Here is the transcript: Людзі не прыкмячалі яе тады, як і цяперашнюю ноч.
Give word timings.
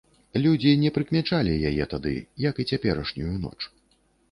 Людзі 0.45 0.71
не 0.83 0.91
прыкмячалі 0.95 1.53
яе 1.71 1.83
тады, 1.93 2.15
як 2.49 2.55
і 2.65 2.67
цяперашнюю 2.73 3.37
ноч. 3.47 3.57